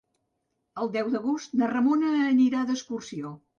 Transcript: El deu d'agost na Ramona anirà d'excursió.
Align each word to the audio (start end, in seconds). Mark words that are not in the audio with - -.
El 0.83 0.89
deu 0.95 1.11
d'agost 1.17 1.53
na 1.61 1.69
Ramona 1.75 2.11
anirà 2.33 2.65
d'excursió. 2.73 3.37